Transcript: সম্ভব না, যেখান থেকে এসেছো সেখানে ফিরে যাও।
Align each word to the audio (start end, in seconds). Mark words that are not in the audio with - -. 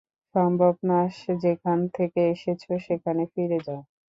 সম্ভব 0.35 0.73
না, 0.83 0.99
যেখান 1.43 1.79
থেকে 1.97 2.19
এসেছো 2.33 2.71
সেখানে 2.87 3.23
ফিরে 3.33 3.59
যাও। 3.67 3.81